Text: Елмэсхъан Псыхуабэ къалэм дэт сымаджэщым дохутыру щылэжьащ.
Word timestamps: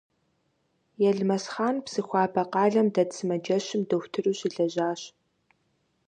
Елмэсхъан 1.09 1.75
Псыхуабэ 1.85 2.43
къалэм 2.53 2.87
дэт 2.95 3.09
сымаджэщым 3.15 3.81
дохутыру 3.89 4.33
щылэжьащ. 4.37 5.01